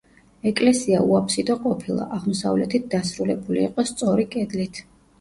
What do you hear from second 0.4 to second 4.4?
ეკლესია უაფსიდო ყოფილა, აღმოსავლეთით დასრულებული იყო სწორი